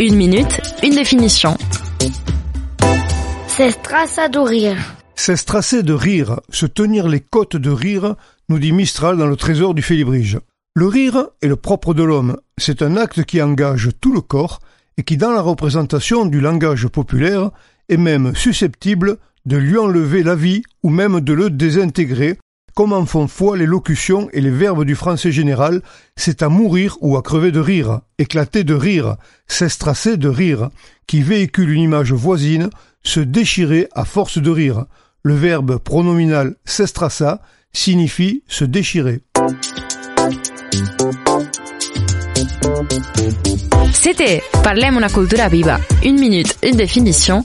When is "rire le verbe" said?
34.50-35.78